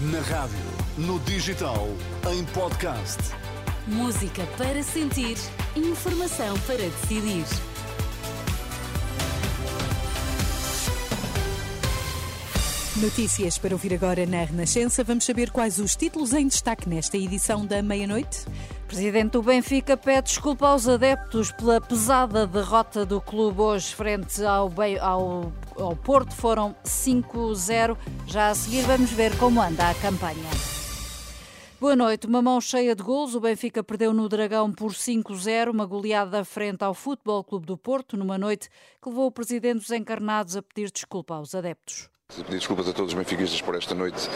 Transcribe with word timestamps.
Na 0.00 0.20
rádio, 0.20 0.58
no 0.96 1.20
digital, 1.20 1.86
em 2.32 2.44
podcast. 2.46 3.18
Música 3.86 4.44
para 4.56 4.82
sentir, 4.82 5.36
informação 5.76 6.58
para 6.60 6.78
decidir. 6.78 7.44
Notícias 12.96 13.58
para 13.58 13.74
ouvir 13.74 13.94
agora 13.94 14.26
na 14.26 14.44
Renascença. 14.44 15.04
Vamos 15.04 15.24
saber 15.24 15.50
quais 15.50 15.78
os 15.78 15.94
títulos 15.94 16.32
em 16.32 16.46
destaque 16.46 16.88
nesta 16.88 17.16
edição 17.16 17.64
da 17.66 17.82
meia-noite. 17.82 18.46
Presidente 18.86 19.32
do 19.32 19.42
Benfica 19.42 19.96
pede 19.96 20.28
desculpa 20.28 20.68
aos 20.68 20.86
adeptos 20.86 21.50
pela 21.52 21.80
pesada 21.80 22.46
derrota 22.46 23.06
do 23.06 23.20
clube 23.20 23.60
hoje 23.60 23.94
frente 23.94 24.44
ao, 24.44 24.70
ao, 25.00 25.52
ao 25.78 25.96
Porto. 25.96 26.34
Foram 26.34 26.74
5-0. 26.84 27.96
Já 28.26 28.50
a 28.50 28.54
seguir 28.54 28.82
vamos 28.82 29.10
ver 29.10 29.36
como 29.38 29.60
anda 29.60 29.90
a 29.90 29.94
campanha. 29.94 30.50
Boa 31.80 31.96
noite. 31.96 32.26
Uma 32.26 32.40
mão 32.40 32.60
cheia 32.60 32.94
de 32.94 33.02
gols. 33.02 33.34
O 33.34 33.40
Benfica 33.40 33.82
perdeu 33.82 34.12
no 34.12 34.28
Dragão 34.28 34.70
por 34.70 34.92
5-0, 34.92 35.70
uma 35.70 35.84
goleada 35.84 36.44
frente 36.44 36.84
ao 36.84 36.94
Futebol 36.94 37.42
Clube 37.42 37.66
do 37.66 37.76
Porto, 37.76 38.16
numa 38.16 38.38
noite 38.38 38.68
que 39.02 39.08
levou 39.08 39.26
o 39.26 39.32
presidente 39.32 39.80
dos 39.80 39.90
encarnados 39.90 40.56
a 40.56 40.62
pedir 40.62 40.90
desculpa 40.90 41.34
aos 41.34 41.54
adeptos. 41.54 42.08
Pedir 42.28 42.58
desculpas 42.58 42.88
a 42.88 42.92
todos 42.92 43.12
os 43.12 43.18
benfiquistas 43.18 43.60
por 43.60 43.74
esta 43.74 43.94
noite 43.94 44.28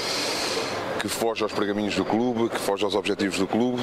que 1.00 1.09
foge 1.09 1.45
aos 1.45 1.52
pergaminhos 1.52 1.95
do 1.95 2.04
clube, 2.04 2.48
que 2.48 2.59
foge 2.59 2.84
aos 2.84 2.96
objetivos 2.96 3.38
do 3.38 3.46
clube. 3.46 3.80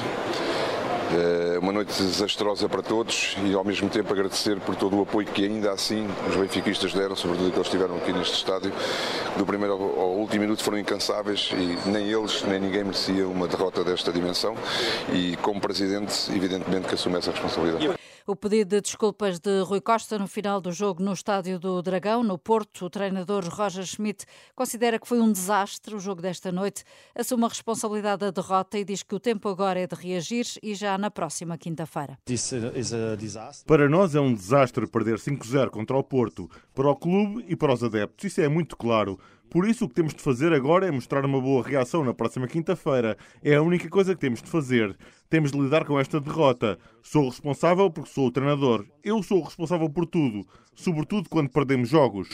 É 1.14 1.58
uma 1.60 1.70
noite 1.70 2.02
desastrosa 2.02 2.68
para 2.68 2.82
todos 2.82 3.36
e 3.44 3.54
ao 3.54 3.62
mesmo 3.62 3.88
tempo 3.88 4.12
agradecer 4.12 4.58
por 4.60 4.74
todo 4.74 4.98
o 4.98 5.02
apoio 5.02 5.26
que 5.28 5.44
ainda 5.44 5.70
assim 5.70 6.08
os 6.28 6.34
benfiquistas 6.34 6.92
deram, 6.92 7.14
sobretudo 7.14 7.50
que 7.50 7.56
eles 7.56 7.66
estiveram 7.66 7.96
aqui 7.96 8.12
neste 8.12 8.34
estádio. 8.34 8.72
Do 9.36 9.46
primeiro 9.46 9.74
ao 9.74 10.10
último 10.16 10.42
minuto 10.42 10.64
foram 10.64 10.78
incansáveis 10.78 11.50
e 11.52 11.88
nem 11.88 12.10
eles 12.10 12.42
nem 12.42 12.58
ninguém 12.58 12.82
merecia 12.82 13.28
uma 13.28 13.46
derrota 13.46 13.84
desta 13.84 14.12
dimensão 14.12 14.56
e 15.12 15.36
como 15.36 15.60
presidente 15.60 16.32
evidentemente 16.34 16.88
que 16.88 16.94
assume 16.94 17.18
essa 17.18 17.30
responsabilidade. 17.30 18.03
O 18.26 18.34
pedido 18.34 18.70
de 18.70 18.80
desculpas 18.80 19.38
de 19.38 19.60
Rui 19.60 19.82
Costa 19.82 20.18
no 20.18 20.26
final 20.26 20.58
do 20.58 20.72
jogo 20.72 21.02
no 21.02 21.12
Estádio 21.12 21.58
do 21.58 21.82
Dragão, 21.82 22.24
no 22.24 22.38
Porto, 22.38 22.86
o 22.86 22.88
treinador 22.88 23.44
Roger 23.46 23.84
Schmidt 23.84 24.24
considera 24.54 24.98
que 24.98 25.06
foi 25.06 25.20
um 25.20 25.30
desastre 25.30 25.94
o 25.94 25.98
jogo 25.98 26.22
desta 26.22 26.50
noite, 26.50 26.84
assume 27.14 27.44
a 27.44 27.48
responsabilidade 27.48 28.20
da 28.20 28.30
derrota 28.30 28.78
e 28.78 28.84
diz 28.84 29.02
que 29.02 29.14
o 29.14 29.20
tempo 29.20 29.46
agora 29.46 29.78
é 29.78 29.86
de 29.86 29.94
reagir 29.94 30.46
e 30.62 30.74
já 30.74 30.96
na 30.96 31.10
próxima 31.10 31.58
quinta-feira. 31.58 32.18
Para 33.66 33.90
nós 33.90 34.14
é 34.14 34.20
um 34.20 34.32
desastre 34.32 34.86
perder 34.86 35.18
5-0 35.18 35.68
contra 35.68 35.94
o 35.94 36.02
Porto, 36.02 36.48
para 36.74 36.88
o 36.88 36.96
clube 36.96 37.44
e 37.46 37.54
para 37.54 37.74
os 37.74 37.84
adeptos, 37.84 38.24
isso 38.24 38.40
é 38.40 38.48
muito 38.48 38.74
claro. 38.74 39.20
Por 39.54 39.68
isso, 39.68 39.84
o 39.84 39.88
que 39.88 39.94
temos 39.94 40.12
de 40.12 40.20
fazer 40.20 40.52
agora 40.52 40.84
é 40.84 40.90
mostrar 40.90 41.24
uma 41.24 41.40
boa 41.40 41.62
reação 41.62 42.02
na 42.02 42.12
próxima 42.12 42.48
quinta-feira. 42.48 43.16
É 43.40 43.54
a 43.54 43.62
única 43.62 43.88
coisa 43.88 44.12
que 44.12 44.20
temos 44.20 44.42
de 44.42 44.50
fazer. 44.50 44.98
Temos 45.30 45.52
de 45.52 45.60
lidar 45.60 45.84
com 45.84 45.96
esta 45.96 46.20
derrota. 46.20 46.76
Sou 47.00 47.28
responsável 47.28 47.88
porque 47.88 48.10
sou 48.10 48.26
o 48.26 48.32
treinador. 48.32 48.84
Eu 49.04 49.22
sou 49.22 49.38
o 49.38 49.44
responsável 49.44 49.88
por 49.88 50.06
tudo, 50.06 50.44
sobretudo 50.74 51.28
quando 51.28 51.50
perdemos 51.50 51.88
jogos. 51.88 52.30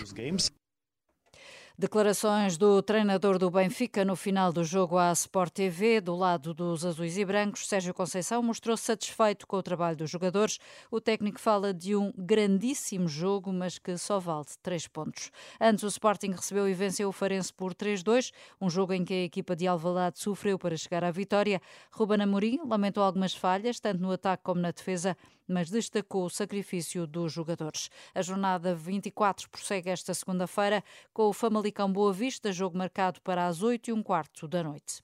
Declarações 1.80 2.58
do 2.58 2.82
treinador 2.82 3.38
do 3.38 3.50
Benfica 3.50 4.04
no 4.04 4.14
final 4.14 4.52
do 4.52 4.62
jogo 4.62 4.98
à 4.98 5.10
Sport 5.12 5.50
TV, 5.50 5.98
do 5.98 6.14
lado 6.14 6.52
dos 6.52 6.84
azuis 6.84 7.16
e 7.16 7.24
brancos. 7.24 7.66
Sérgio 7.66 7.94
Conceição 7.94 8.42
mostrou-se 8.42 8.82
satisfeito 8.82 9.46
com 9.46 9.56
o 9.56 9.62
trabalho 9.62 9.96
dos 9.96 10.10
jogadores. 10.10 10.58
O 10.90 11.00
técnico 11.00 11.40
fala 11.40 11.72
de 11.72 11.96
um 11.96 12.12
grandíssimo 12.14 13.08
jogo, 13.08 13.50
mas 13.50 13.78
que 13.78 13.96
só 13.96 14.18
vale 14.18 14.44
três 14.62 14.86
pontos. 14.86 15.30
Antes, 15.58 15.82
o 15.82 15.86
Sporting 15.86 16.32
recebeu 16.32 16.68
e 16.68 16.74
venceu 16.74 17.08
o 17.08 17.12
Farense 17.12 17.50
por 17.50 17.72
3-2, 17.72 18.30
um 18.60 18.68
jogo 18.68 18.92
em 18.92 19.02
que 19.02 19.14
a 19.14 19.24
equipa 19.24 19.56
de 19.56 19.66
Alvalade 19.66 20.18
sofreu 20.18 20.58
para 20.58 20.76
chegar 20.76 21.02
à 21.02 21.10
vitória. 21.10 21.62
Ruben 21.90 22.20
Amorim 22.20 22.60
lamentou 22.62 23.02
algumas 23.02 23.34
falhas, 23.34 23.80
tanto 23.80 24.02
no 24.02 24.12
ataque 24.12 24.42
como 24.42 24.60
na 24.60 24.70
defesa, 24.70 25.16
mas 25.50 25.68
destacou 25.68 26.24
o 26.24 26.30
sacrifício 26.30 27.06
dos 27.06 27.32
jogadores. 27.32 27.90
A 28.14 28.22
jornada 28.22 28.74
24 28.74 29.50
prossegue 29.50 29.90
esta 29.90 30.14
segunda-feira 30.14 30.82
com 31.12 31.24
o 31.24 31.32
Famalicão 31.32 31.92
Boa 31.92 32.12
Vista, 32.12 32.52
jogo 32.52 32.78
marcado 32.78 33.20
para 33.22 33.46
as 33.46 33.62
8 33.62 33.90
e 33.90 33.92
um 33.92 34.02
quarto 34.02 34.46
da 34.46 34.62
noite. 34.62 35.02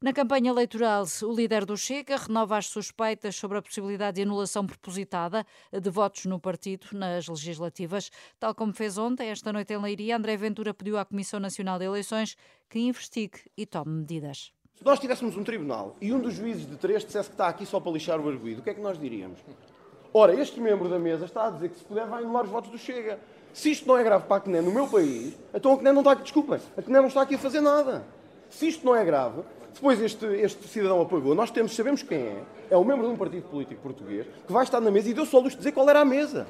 Na 0.00 0.12
campanha 0.12 0.50
eleitoral, 0.50 1.04
o 1.22 1.34
líder 1.34 1.64
do 1.64 1.74
Chega 1.74 2.16
renova 2.16 2.58
as 2.58 2.66
suspeitas 2.66 3.34
sobre 3.34 3.56
a 3.56 3.62
possibilidade 3.62 4.16
de 4.16 4.22
anulação 4.22 4.66
propositada 4.66 5.46
de 5.72 5.90
votos 5.90 6.26
no 6.26 6.38
partido 6.38 6.88
nas 6.92 7.26
legislativas. 7.26 8.10
Tal 8.38 8.54
como 8.54 8.74
fez 8.74 8.98
ontem, 8.98 9.30
esta 9.30 9.52
noite 9.52 9.72
em 9.72 9.78
Leiria, 9.78 10.16
André 10.16 10.36
Ventura 10.36 10.74
pediu 10.74 10.98
à 10.98 11.04
Comissão 11.04 11.40
Nacional 11.40 11.78
de 11.78 11.86
Eleições 11.86 12.36
que 12.68 12.78
investigue 12.78 13.40
e 13.56 13.64
tome 13.64 14.00
medidas. 14.00 14.55
Se 14.76 14.84
nós 14.84 15.00
tivéssemos 15.00 15.36
um 15.36 15.42
tribunal 15.42 15.96
e 16.02 16.12
um 16.12 16.18
dos 16.18 16.34
juízes 16.34 16.68
de 16.68 16.76
três 16.76 17.02
dissesse 17.02 17.30
que 17.30 17.34
está 17.34 17.48
aqui 17.48 17.64
só 17.64 17.80
para 17.80 17.92
lixar 17.92 18.20
o 18.20 18.28
arguído, 18.28 18.60
o 18.60 18.62
que 18.62 18.70
é 18.70 18.74
que 18.74 18.80
nós 18.80 18.98
diríamos? 18.98 19.40
Ora, 20.12 20.34
este 20.34 20.60
membro 20.60 20.86
da 20.88 20.98
mesa 20.98 21.24
está 21.24 21.46
a 21.46 21.50
dizer 21.50 21.70
que 21.70 21.78
se 21.78 21.84
puder 21.84 22.06
vai 22.06 22.22
anular 22.22 22.44
os 22.44 22.50
votos 22.50 22.70
do 22.70 22.76
Chega. 22.76 23.18
Se 23.54 23.70
isto 23.70 23.88
não 23.88 23.96
é 23.96 24.04
grave 24.04 24.26
para 24.26 24.36
a 24.36 24.40
CNE 24.40 24.60
no 24.60 24.70
meu 24.70 24.86
país, 24.86 25.34
então 25.54 25.72
a 25.72 25.76
CNE 25.78 25.92
não 25.92 26.00
está 26.00 26.12
aqui, 26.12 26.22
desculpem, 26.24 26.60
a 26.76 26.82
CNE 26.82 26.92
não 27.00 27.06
está 27.06 27.22
aqui 27.22 27.36
a 27.36 27.38
fazer 27.38 27.62
nada. 27.62 28.04
Se 28.50 28.68
isto 28.68 28.84
não 28.84 28.94
é 28.94 29.02
grave, 29.02 29.42
depois 29.72 30.00
este, 30.00 30.26
este 30.26 30.68
cidadão 30.68 31.00
apagou, 31.00 31.34
nós 31.34 31.50
temos, 31.50 31.74
sabemos 31.74 32.02
quem 32.02 32.18
é, 32.18 32.42
é 32.70 32.76
o 32.76 32.84
membro 32.84 33.06
de 33.06 33.14
um 33.14 33.16
partido 33.16 33.48
político 33.48 33.80
português, 33.80 34.26
que 34.46 34.52
vai 34.52 34.62
estar 34.62 34.80
na 34.80 34.90
mesa 34.90 35.08
e 35.08 35.14
deu 35.14 35.24
só 35.24 35.38
a 35.38 35.40
luz 35.40 35.52
de 35.54 35.58
dizer 35.58 35.72
qual 35.72 35.88
era 35.88 36.00
a 36.00 36.04
mesa. 36.04 36.46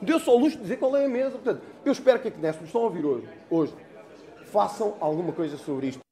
Deu 0.00 0.20
só 0.20 0.30
a 0.30 0.38
luz 0.38 0.52
de 0.52 0.60
dizer 0.60 0.78
qual 0.78 0.96
é 0.96 1.06
a 1.06 1.08
mesa. 1.08 1.32
Portanto, 1.32 1.60
eu 1.84 1.90
espero 1.90 2.20
que 2.20 2.28
a 2.28 2.30
CNE, 2.30 2.52
se 2.52 2.60
me 2.60 2.66
estão 2.66 2.82
a 2.82 2.84
ouvir 2.84 3.04
hoje, 3.04 3.28
hoje, 3.50 3.72
façam 4.52 4.96
alguma 5.00 5.32
coisa 5.32 5.56
sobre 5.56 5.88
isto. 5.88 6.03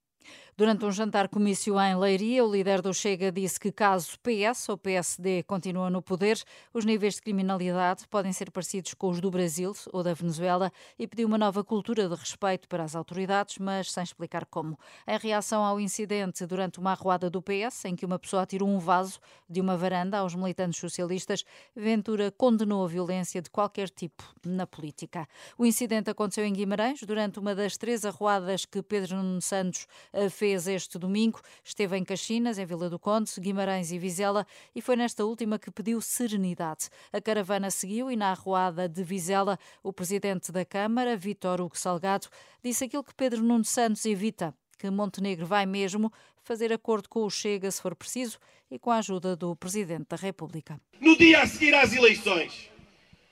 Durante 0.55 0.85
um 0.85 0.93
jantar 0.93 1.29
comício 1.29 1.81
em 1.81 1.97
Leiria, 1.97 2.45
o 2.45 2.53
líder 2.53 2.83
do 2.83 2.93
Chega 2.93 3.33
disse 3.33 3.59
que 3.59 3.73
caso 3.73 4.19
PS 4.21 4.69
ou 4.69 4.77
PSD 4.77 5.43
continuem 5.45 5.91
no 5.91 6.03
poder, 6.03 6.39
os 6.75 6.85
níveis 6.85 7.15
de 7.15 7.23
criminalidade 7.23 8.07
podem 8.07 8.35
ser 8.35 8.51
parecidos 8.51 8.93
com 8.93 9.09
os 9.09 9.19
do 9.19 9.31
Brasil 9.31 9.73
ou 9.95 10.03
da 10.03 10.13
Venezuela 10.13 10.71
e 10.99 11.07
pediu 11.07 11.27
uma 11.27 11.39
nova 11.39 11.65
cultura 11.65 12.07
de 12.07 12.15
respeito 12.15 12.69
para 12.69 12.85
as 12.85 12.95
autoridades, 12.95 13.57
mas 13.57 13.91
sem 13.91 14.03
explicar 14.03 14.45
como. 14.45 14.79
Em 15.09 15.17
reação 15.17 15.65
ao 15.65 15.81
incidente 15.81 16.45
durante 16.45 16.79
uma 16.79 16.91
arruada 16.91 17.31
do 17.31 17.41
PS, 17.41 17.87
em 17.87 17.97
que 17.97 18.05
uma 18.05 18.19
pessoa 18.19 18.43
atirou 18.43 18.69
um 18.69 18.79
vaso 18.79 19.21
de 19.49 19.59
uma 19.59 19.75
varanda 19.75 20.19
aos 20.19 20.35
militantes 20.35 20.79
socialistas, 20.79 21.45
Ventura 21.75 22.31
condenou 22.31 22.85
a 22.85 22.89
violência 22.89 23.41
de 23.41 23.49
qualquer 23.49 23.89
tipo 23.89 24.23
na 24.45 24.67
política. 24.67 25.27
O 25.57 25.65
incidente 25.65 26.11
aconteceu 26.11 26.45
em 26.45 26.53
Guimarães 26.53 27.03
durante 27.05 27.39
uma 27.39 27.55
das 27.55 27.79
três 27.79 28.05
arruadas 28.05 28.67
que 28.67 28.83
Pedro 28.83 29.17
Nuno 29.17 29.41
Santos 29.41 29.87
fez 30.31 30.52
este 30.55 30.99
domingo. 30.99 31.41
Esteve 31.65 31.97
em 31.97 32.05
Caxinas, 32.05 32.59
em 32.59 32.67
Vila 32.67 32.89
do 32.89 32.99
Conde, 32.99 33.31
Guimarães 33.39 33.91
e 33.91 33.99
Vizela 33.99 34.47
e 34.75 34.81
foi 34.81 34.97
nesta 34.97 35.25
última 35.25 35.59
que 35.59 35.71
pediu 35.71 36.01
serenidade. 36.01 36.89
A 37.13 37.21
caravana 37.21 37.71
seguiu 37.71 38.11
e 38.11 38.17
na 38.17 38.31
arruada 38.31 38.89
de 38.89 39.03
Vizela, 39.03 39.59
o 39.83 39.93
presidente 39.93 40.53
da 40.53 40.65
Câmara, 40.65 41.17
Vítor 41.17 41.61
Hugo 41.61 41.77
Salgado, 41.77 42.29
disse 42.63 42.85
aquilo 42.85 43.05
que 43.05 43.15
Pedro 43.15 43.43
Nuno 43.43 43.65
Santos 43.65 44.05
evita, 44.05 44.55
que 44.79 44.91
Montenegro 44.91 45.47
vai 45.47 45.67
mesmo 45.67 46.13
fazer 46.43 46.73
acordo 46.73 47.09
com 47.09 47.25
o 47.25 47.31
Chega 47.31 47.71
se 47.71 47.81
for 47.81 47.95
preciso 47.95 48.39
e 48.71 48.79
com 48.79 48.91
a 48.91 48.99
ajuda 48.99 49.37
do 49.37 49.55
Presidente 49.57 50.07
da 50.09 50.17
República. 50.17 50.81
No 51.01 51.17
dia 51.17 51.43
a 51.43 51.47
seguir 51.47 51.75
às 51.75 51.93
eleições, 51.93 52.71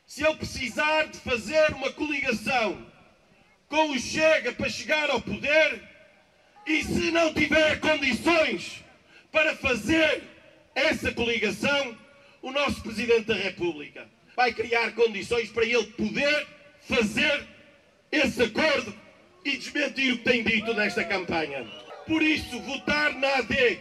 se 0.07 0.25
ele 0.25 0.37
precisar 0.37 1.05
de 1.05 1.19
fazer 1.19 1.73
uma 1.75 1.93
coligação 1.93 2.87
com 3.69 3.91
o 3.91 3.99
Chega 3.99 4.53
para 4.53 4.69
chegar 4.69 5.11
ao 5.11 5.21
poder, 5.21 5.90
e 6.67 6.85
se 6.85 7.11
não 7.11 7.33
tiver 7.33 7.81
condições 7.81 8.85
para 9.33 9.57
fazer 9.57 10.23
essa 10.75 11.13
coligação, 11.13 11.97
o 12.43 12.51
nosso 12.51 12.83
Presidente 12.83 13.27
da 13.27 13.35
República 13.35 14.09
vai 14.37 14.53
criar 14.53 14.93
condições 14.93 15.51
para 15.51 15.65
ele 15.65 15.85
poder 15.85 16.47
fazer 16.89 17.47
esse 18.11 18.43
acordo 18.43 18.95
e 19.45 19.57
desmentir 19.57 20.15
o 20.15 20.19
que 20.19 20.25
tem 20.25 20.43
dito 20.43 20.73
nesta 20.75 21.05
campanha. 21.05 21.67
Por 22.07 22.23
isso, 22.23 22.61
votar 22.61 23.15
na 23.15 23.37
AD 23.37 23.81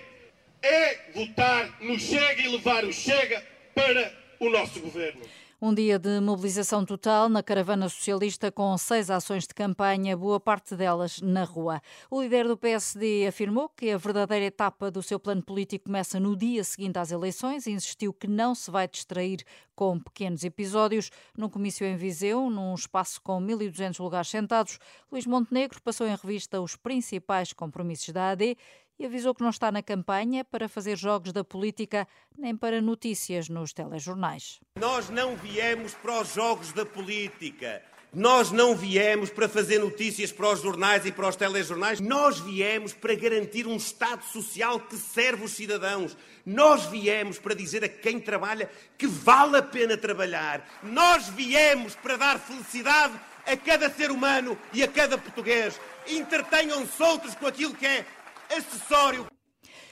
é 0.62 1.12
votar 1.14 1.82
no 1.82 2.00
Chega 2.00 2.42
e 2.42 2.48
levar 2.48 2.86
o 2.86 2.94
Chega 2.94 3.44
para 3.74 4.14
o 4.40 4.50
nosso 4.50 4.80
governo. 4.80 5.22
Um 5.62 5.74
dia 5.74 6.00
de 6.00 6.22
mobilização 6.22 6.86
total 6.86 7.28
na 7.28 7.44
caravana 7.44 7.90
socialista 7.90 8.50
com 8.50 8.78
seis 8.78 9.10
ações 9.10 9.46
de 9.46 9.54
campanha, 9.54 10.16
boa 10.16 10.40
parte 10.40 10.74
delas 10.74 11.20
na 11.20 11.44
rua. 11.44 11.82
O 12.10 12.22
líder 12.22 12.48
do 12.48 12.56
PSD 12.56 13.28
afirmou 13.28 13.68
que 13.68 13.92
a 13.92 13.98
verdadeira 13.98 14.46
etapa 14.46 14.90
do 14.90 15.04
seu 15.04 15.20
plano 15.20 15.44
político 15.44 15.88
começa 15.88 16.18
no 16.18 16.34
dia 16.34 16.64
seguinte 16.64 16.98
às 16.98 17.12
eleições 17.12 17.68
e 17.68 17.72
insistiu 17.72 18.14
que 18.14 18.26
não 18.26 18.56
se 18.56 18.72
vai 18.72 18.88
distrair 18.88 19.44
com 19.76 20.00
pequenos 20.00 20.46
episódios. 20.46 21.12
Num 21.38 21.50
comício 21.50 21.86
em 21.86 21.98
Viseu, 21.98 22.50
num 22.50 22.74
espaço 22.74 23.22
com 23.22 23.42
1.200 23.42 24.02
lugares 24.02 24.30
sentados, 24.30 24.80
Luís 25.12 25.26
Montenegro 25.26 25.82
passou 25.82 26.08
em 26.08 26.16
revista 26.16 26.62
os 26.62 26.78
principais 26.78 27.52
compromissos 27.52 28.14
da 28.14 28.30
AD 28.30 28.56
e 29.00 29.06
avisou 29.06 29.34
que 29.34 29.42
não 29.42 29.50
está 29.50 29.72
na 29.72 29.82
campanha 29.82 30.44
para 30.44 30.68
fazer 30.68 30.98
jogos 30.98 31.32
da 31.32 31.44
política 31.44 32.06
nem 32.38 32.56
para 32.56 32.82
notícias 32.82 33.48
nos 33.48 33.72
telejornais. 33.72 34.60
Nós 34.78 35.10
não 35.10 35.38
viemos 35.38 35.94
para 35.94 36.22
os 36.22 36.34
jogos 36.34 36.74
da 36.74 36.86
política. 36.86 37.82
Nós 38.12 38.52
não 38.52 38.76
viemos 38.76 39.30
para 39.30 39.48
fazer 39.48 39.78
notícias 39.78 40.32
para 40.32 40.50
os 40.52 40.62
jornais 40.62 41.06
e 41.06 41.12
para 41.12 41.28
os 41.28 41.36
telejornais. 41.36 42.00
Nós 42.00 42.40
viemos 42.40 42.92
para 42.92 43.14
garantir 43.14 43.68
um 43.68 43.76
Estado 43.76 44.26
social 44.26 44.80
que 44.80 44.98
serve 44.98 45.46
os 45.46 45.52
cidadãos. 45.52 46.18
Nós 46.44 46.86
viemos 46.86 47.38
para 47.38 47.54
dizer 47.54 47.84
a 47.84 47.88
quem 47.88 48.20
trabalha 48.20 48.68
que 48.98 49.06
vale 49.06 49.58
a 49.58 49.62
pena 49.62 49.96
trabalhar. 49.96 50.68
Nós 50.82 51.30
viemos 51.30 51.96
para 51.96 52.18
dar 52.18 52.40
felicidade 52.40 53.14
a 53.46 53.56
cada 53.56 53.90
ser 53.92 54.10
humano 54.10 54.58
e 54.74 54.82
a 54.82 54.88
cada 54.88 55.16
português. 55.16 55.80
Entretenham-se 56.08 57.02
outros 57.04 57.36
com 57.36 57.46
aquilo 57.46 57.76
que 57.76 57.86
é 57.86 58.06
acessório. 58.50 59.28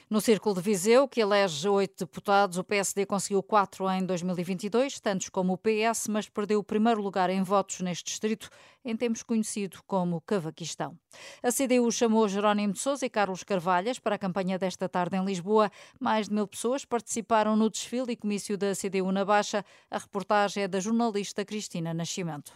No 0.09 0.21
Círculo 0.21 0.55
de 0.55 0.61
Viseu, 0.61 1.05
que 1.05 1.19
elege 1.19 1.67
oito 1.67 2.05
deputados, 2.05 2.57
o 2.57 2.63
PSD 2.63 3.05
conseguiu 3.05 3.43
quatro 3.43 3.89
em 3.91 4.05
2022, 4.05 5.01
tantos 5.01 5.27
como 5.27 5.51
o 5.51 5.57
PS, 5.57 6.07
mas 6.07 6.29
perdeu 6.29 6.59
o 6.59 6.63
primeiro 6.63 7.01
lugar 7.01 7.29
em 7.29 7.43
votos 7.43 7.81
neste 7.81 8.05
distrito, 8.05 8.49
em 8.85 8.95
tempos 8.95 9.21
conhecido 9.21 9.79
como 9.85 10.21
Cavaquistão. 10.21 10.97
A 11.43 11.51
CDU 11.51 11.91
chamou 11.91 12.25
Jerónimo 12.29 12.71
de 12.71 12.79
Sousa 12.79 13.05
e 13.05 13.09
Carlos 13.09 13.43
Carvalhas 13.43 13.99
para 13.99 14.15
a 14.15 14.17
campanha 14.17 14.57
desta 14.57 14.87
tarde 14.87 15.17
em 15.17 15.25
Lisboa. 15.25 15.69
Mais 15.99 16.29
de 16.29 16.33
mil 16.33 16.47
pessoas 16.47 16.85
participaram 16.85 17.57
no 17.57 17.69
desfile 17.69 18.13
e 18.13 18.15
comício 18.15 18.57
da 18.57 18.71
CDU 18.73 19.11
na 19.11 19.25
Baixa. 19.25 19.65
A 19.91 19.97
reportagem 19.97 20.63
é 20.63 20.69
da 20.69 20.79
jornalista 20.79 21.43
Cristina 21.43 21.93
Nascimento. 21.93 22.53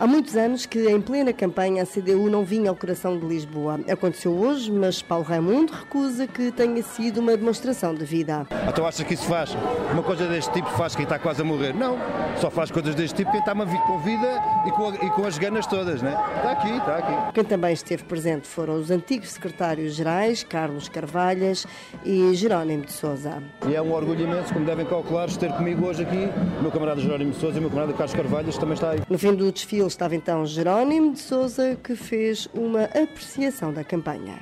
Há 0.00 0.06
muitos 0.06 0.34
anos 0.34 0.64
que, 0.64 0.88
em 0.88 0.98
plena 0.98 1.30
campanha, 1.30 1.82
a 1.82 1.86
CDU 1.86 2.30
não 2.30 2.42
vinha 2.42 2.70
ao 2.70 2.74
coração 2.74 3.18
de 3.18 3.26
Lisboa. 3.26 3.80
Aconteceu 3.86 4.32
hoje, 4.32 4.72
mas 4.72 5.02
Paulo 5.02 5.26
Raimundo 5.26 5.74
recusa 5.74 6.26
que 6.26 6.50
tenha 6.50 6.82
sido 6.82 7.20
uma 7.20 7.36
demonstração 7.36 7.94
de 7.94 8.02
vida. 8.02 8.46
Então 8.66 8.86
acha 8.86 9.04
que 9.04 9.12
isso 9.12 9.26
faz? 9.26 9.54
Uma 9.92 10.02
coisa 10.02 10.26
deste 10.26 10.50
tipo 10.54 10.70
faz 10.70 10.96
quem 10.96 11.02
está 11.02 11.18
quase 11.18 11.42
a 11.42 11.44
morrer? 11.44 11.74
Não, 11.74 11.98
só 12.40 12.50
faz 12.50 12.70
coisas 12.70 12.94
deste 12.94 13.16
tipo 13.16 13.30
quem 13.30 13.40
está 13.40 13.54
com 13.54 13.98
vida 13.98 14.42
e 14.66 14.70
com, 14.70 14.94
e 14.94 15.10
com 15.10 15.26
as 15.26 15.36
ganas 15.36 15.66
todas, 15.66 16.00
né? 16.00 16.16
Está 16.36 16.52
aqui, 16.52 16.70
está 16.70 16.96
aqui. 16.96 17.32
Quem 17.34 17.44
também 17.44 17.74
esteve 17.74 18.02
presente 18.04 18.48
foram 18.48 18.76
os 18.76 18.90
antigos 18.90 19.28
secretários-gerais, 19.32 20.42
Carlos 20.42 20.88
Carvalhas 20.88 21.66
e 22.06 22.32
Jerónimo 22.32 22.86
de 22.86 22.92
Souza. 22.92 23.42
E 23.68 23.74
é 23.74 23.82
um 23.82 23.92
orgulho 23.92 24.24
imenso, 24.24 24.50
como 24.54 24.64
devem 24.64 24.86
calcular, 24.86 25.28
ter 25.28 25.52
comigo 25.52 25.86
hoje 25.86 26.04
aqui 26.04 26.30
o 26.58 26.62
meu 26.62 26.70
camarada 26.70 27.02
Jerónimo 27.02 27.32
de 27.32 27.36
Souza 27.38 27.56
e 27.56 27.58
o 27.58 27.60
meu 27.60 27.70
camarada 27.70 27.92
Carlos 27.92 28.14
Carvalhas 28.14 28.56
também 28.56 28.72
está 28.72 28.92
aí. 28.92 29.00
No 29.06 29.18
fim 29.18 29.34
do 29.34 29.52
desfile 29.52 29.89
estava 29.90 30.14
então 30.14 30.46
Jerónimo 30.46 31.12
de 31.12 31.20
Souza, 31.20 31.76
que 31.82 31.94
fez 31.94 32.48
uma 32.54 32.84
apreciação 32.84 33.72
da 33.72 33.84
campanha. 33.84 34.38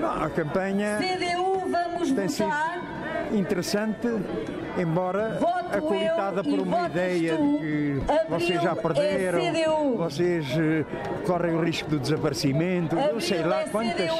Não, 0.00 0.24
a 0.24 0.30
campanha 0.30 0.98
CDU, 0.98 1.70
vamos 1.70 2.12
tem 2.12 2.28
sido 2.28 2.50
interessante, 3.32 4.08
embora 4.76 5.38
acolitada 5.72 6.42
por 6.42 6.58
uma 6.58 6.86
ideia 6.86 7.36
de 7.36 7.58
que 7.58 8.02
vocês 8.28 8.62
já 8.62 8.74
perderam, 8.74 9.38
é 9.38 9.96
vocês 9.96 10.46
uh, 10.52 11.26
correm 11.26 11.54
o 11.54 11.62
risco 11.62 11.88
do 11.90 11.98
desaparecimento, 11.98 12.96
Abril 12.96 13.14
eu 13.14 13.20
sei 13.20 13.42
lá 13.42 13.62
é 13.62 13.68
quantas, 13.68 14.10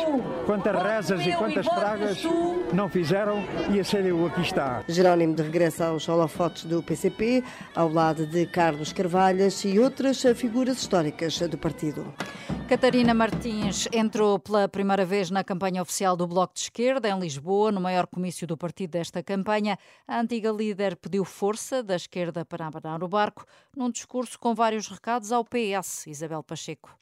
quantas 0.47 0.83
rezas 0.83 1.27
e 1.27 1.33
quantas 1.33 1.69
pragas 1.69 2.23
não 2.73 2.89
fizeram 2.89 3.43
e 3.71 3.81
a 3.81 3.85
CDU 3.85 4.27
aqui 4.27 4.43
está. 4.43 4.83
Jerónimo 4.89 5.35
de 5.35 5.43
regresso 5.43 5.85
aos 5.85 6.09
holofotes 6.09 6.65
do 6.65 6.83
PCP, 6.83 7.43
ao 7.75 7.89
lado 7.89 8.27
de 8.27 8.47
Carlos 8.47 8.93
Carvalhas 8.93 9.65
e 9.65 9.79
outras 9.79 10.23
figuras 10.35 10.79
históricas 10.79 11.39
do 11.41 11.59
partido. 11.59 12.13
Catarina 12.71 13.13
Martins 13.13 13.89
entrou 13.93 14.39
pela 14.39 14.69
primeira 14.69 15.05
vez 15.05 15.29
na 15.29 15.43
campanha 15.43 15.83
oficial 15.83 16.17
do 16.17 16.25
Bloco 16.25 16.55
de 16.55 16.61
Esquerda 16.61 17.09
em 17.09 17.19
Lisboa, 17.19 17.73
no 17.73 17.81
maior 17.81 18.07
comício 18.07 18.47
do 18.47 18.57
partido 18.57 18.93
desta 18.93 19.25
campanha. 19.25 19.77
A 20.07 20.21
antiga 20.21 20.53
líder 20.53 20.95
pediu 20.95 21.25
força 21.41 21.83
da 21.83 21.97
esquerda 21.97 22.45
para 22.45 22.67
abanar 22.67 23.03
o 23.03 23.09
barco, 23.09 23.47
num 23.75 23.91
discurso 23.91 24.39
com 24.39 24.55
vários 24.55 24.89
recados 24.89 25.33
ao 25.33 25.43
PS, 25.43 26.07
Isabel 26.07 26.43
Pacheco. 26.43 26.95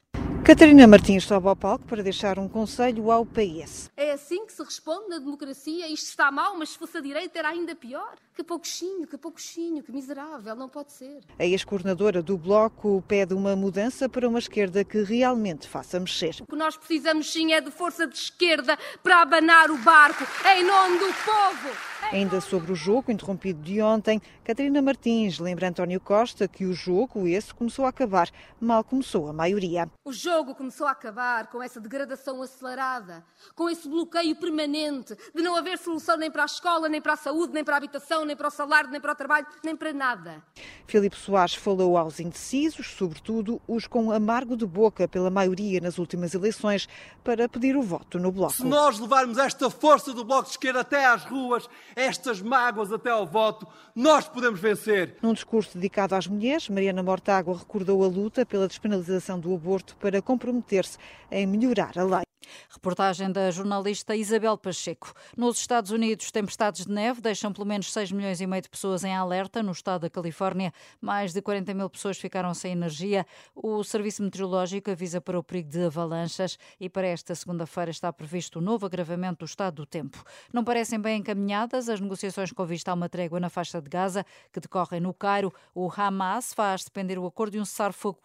Catarina 0.44 0.86
Martins 0.86 1.24
sobe 1.24 1.48
ao 1.48 1.56
palco 1.56 1.84
para 1.84 2.04
deixar 2.04 2.38
um 2.38 2.48
conselho 2.48 3.10
ao 3.10 3.26
PS. 3.26 3.90
É 3.96 4.12
assim 4.12 4.46
que 4.46 4.52
se 4.52 4.62
responde 4.62 5.08
na 5.08 5.18
democracia? 5.18 5.88
Isto 5.88 6.06
está 6.10 6.30
mal, 6.30 6.56
mas 6.56 6.68
se 6.68 6.78
fosse 6.78 6.98
a 6.98 7.00
direita 7.00 7.36
era 7.36 7.48
ainda 7.48 7.74
pior? 7.74 8.14
Que 8.32 8.44
pouquinho, 8.44 9.08
que 9.08 9.18
pouquinho, 9.18 9.82
que 9.82 9.90
miserável, 9.90 10.54
não 10.54 10.68
pode 10.68 10.92
ser. 10.92 11.20
A 11.36 11.44
ex-coordenadora 11.44 12.22
do 12.22 12.38
Bloco 12.38 13.02
pede 13.08 13.34
uma 13.34 13.56
mudança 13.56 14.08
para 14.08 14.28
uma 14.28 14.38
esquerda 14.38 14.84
que 14.84 15.02
realmente 15.02 15.66
faça 15.66 15.98
mexer. 15.98 16.36
O 16.42 16.46
que 16.46 16.56
nós 16.56 16.76
precisamos 16.76 17.30
sim 17.30 17.52
é 17.52 17.60
de 17.60 17.72
força 17.72 18.06
de 18.06 18.16
esquerda 18.16 18.78
para 19.02 19.20
abanar 19.20 19.68
o 19.68 19.78
barco, 19.78 20.24
em 20.46 20.64
nome 20.64 20.98
do 21.00 21.12
povo. 21.24 21.97
Ainda 22.10 22.40
sobre 22.40 22.72
o 22.72 22.74
jogo 22.74 23.12
interrompido 23.12 23.60
de 23.60 23.82
ontem, 23.82 24.18
Catarina 24.42 24.80
Martins 24.80 25.38
lembra 25.38 25.68
António 25.68 26.00
Costa 26.00 26.48
que 26.48 26.64
o 26.64 26.72
jogo 26.72 27.28
esse 27.28 27.52
começou 27.52 27.84
a 27.84 27.90
acabar, 27.90 28.30
mal 28.58 28.82
começou 28.82 29.28
a 29.28 29.32
maioria. 29.34 29.90
O 30.06 30.12
jogo 30.12 30.54
começou 30.54 30.86
a 30.86 30.92
acabar 30.92 31.48
com 31.48 31.62
essa 31.62 31.78
degradação 31.78 32.40
acelerada, 32.40 33.22
com 33.54 33.68
esse 33.68 33.86
bloqueio 33.86 34.34
permanente 34.36 35.14
de 35.34 35.42
não 35.42 35.54
haver 35.54 35.76
solução 35.76 36.16
nem 36.16 36.30
para 36.30 36.44
a 36.44 36.46
escola, 36.46 36.88
nem 36.88 36.98
para 36.98 37.12
a 37.12 37.16
saúde, 37.16 37.52
nem 37.52 37.62
para 37.62 37.74
a 37.74 37.76
habitação, 37.76 38.24
nem 38.24 38.34
para 38.34 38.48
o 38.48 38.50
salário, 38.50 38.90
nem 38.90 39.02
para 39.02 39.12
o 39.12 39.14
trabalho, 39.14 39.46
nem 39.62 39.76
para 39.76 39.92
nada. 39.92 40.42
Filipe 40.86 41.16
Soares 41.16 41.54
falou 41.56 41.98
aos 41.98 42.18
indecisos, 42.20 42.86
sobretudo 42.86 43.60
os 43.68 43.86
com 43.86 44.10
amargo 44.10 44.56
de 44.56 44.64
boca 44.64 45.06
pela 45.06 45.28
maioria 45.28 45.78
nas 45.78 45.98
últimas 45.98 46.32
eleições, 46.32 46.88
para 47.22 47.46
pedir 47.50 47.76
o 47.76 47.82
voto 47.82 48.18
no 48.18 48.32
Bloco. 48.32 48.54
Se 48.54 48.64
nós 48.64 48.98
levarmos 48.98 49.36
esta 49.36 49.68
força 49.68 50.14
do 50.14 50.24
Bloco 50.24 50.44
de 50.44 50.52
Esquerda 50.52 50.80
até 50.80 51.04
às 51.04 51.24
ruas, 51.24 51.68
estas 51.98 52.40
mágoas 52.40 52.92
até 52.92 53.10
ao 53.10 53.26
voto, 53.26 53.66
nós 53.94 54.28
podemos 54.28 54.60
vencer. 54.60 55.16
Num 55.20 55.32
discurso 55.32 55.74
dedicado 55.74 56.14
às 56.14 56.26
mulheres, 56.26 56.68
Mariana 56.68 57.02
Mortágua 57.02 57.58
recordou 57.58 58.04
a 58.04 58.06
luta 58.06 58.46
pela 58.46 58.68
despenalização 58.68 59.40
do 59.40 59.52
aborto 59.52 59.96
para 59.96 60.22
comprometer-se 60.22 60.96
em 61.30 61.46
melhorar 61.46 61.98
a 61.98 62.04
lei. 62.04 62.27
Reportagem 62.70 63.30
da 63.30 63.50
jornalista 63.50 64.14
Isabel 64.14 64.56
Pacheco. 64.56 65.12
Nos 65.36 65.58
Estados 65.58 65.90
Unidos, 65.90 66.30
tempestades 66.30 66.86
de 66.86 66.92
neve 66.92 67.20
deixam 67.20 67.52
pelo 67.52 67.66
menos 67.66 67.92
6 67.92 68.12
milhões 68.12 68.40
e 68.40 68.46
meio 68.46 68.62
de 68.62 68.68
pessoas 68.68 69.04
em 69.04 69.14
alerta. 69.14 69.62
No 69.62 69.72
estado 69.72 70.02
da 70.02 70.10
Califórnia, 70.10 70.72
mais 71.00 71.32
de 71.32 71.42
40 71.42 71.74
mil 71.74 71.90
pessoas 71.90 72.18
ficaram 72.18 72.52
sem 72.54 72.72
energia. 72.72 73.26
O 73.54 73.82
Serviço 73.82 74.22
Meteorológico 74.22 74.90
avisa 74.90 75.20
para 75.20 75.38
o 75.38 75.42
perigo 75.42 75.70
de 75.70 75.84
avalanchas 75.84 76.58
e 76.78 76.88
para 76.88 77.06
esta 77.06 77.34
segunda-feira 77.34 77.90
está 77.90 78.12
previsto 78.12 78.58
um 78.58 78.62
novo 78.62 78.86
agravamento 78.86 79.40
do 79.40 79.44
estado 79.44 79.76
do 79.76 79.86
tempo. 79.86 80.22
Não 80.52 80.64
parecem 80.64 81.00
bem 81.00 81.20
encaminhadas 81.20 81.88
as 81.88 82.00
negociações 82.00 82.52
com 82.52 82.64
vista 82.64 82.90
a 82.90 82.94
uma 82.94 83.08
trégua 83.08 83.40
na 83.40 83.50
faixa 83.50 83.80
de 83.80 83.88
Gaza, 83.88 84.24
que 84.52 84.60
decorrem 84.60 85.00
no 85.00 85.12
Cairo. 85.12 85.52
O 85.74 85.90
Hamas 85.94 86.52
faz 86.54 86.84
depender 86.84 87.18
o 87.18 87.26
acordo 87.26 87.52
de 87.52 87.60
um 87.60 87.64
cessar-fogo 87.64 88.20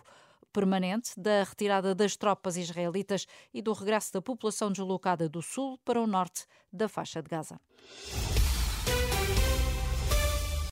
permanente 0.53 1.11
da 1.17 1.43
retirada 1.43 1.93
das 1.93 2.15
tropas 2.15 2.55
israelitas 2.55 3.25
e 3.53 3.61
do 3.61 3.73
regresso 3.73 4.13
da 4.13 4.21
população 4.21 4.71
deslocada 4.71 5.27
do 5.27 5.41
sul 5.41 5.79
para 5.83 5.99
o 5.99 6.07
norte 6.07 6.45
da 6.71 6.87
faixa 6.87 7.21
de 7.21 7.29
Gaza. 7.29 7.59